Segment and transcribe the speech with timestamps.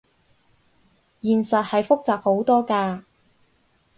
[1.21, 3.03] 現實係複雜好多㗎